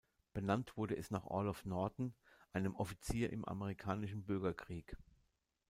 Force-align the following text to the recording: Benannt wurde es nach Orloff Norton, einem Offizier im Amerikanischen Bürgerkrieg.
Benannt 0.33 0.77
wurde 0.77 0.95
es 0.97 1.11
nach 1.11 1.27
Orloff 1.27 1.63
Norton, 1.63 2.15
einem 2.53 2.75
Offizier 2.75 3.29
im 3.31 3.45
Amerikanischen 3.45 4.23
Bürgerkrieg. 4.25 4.97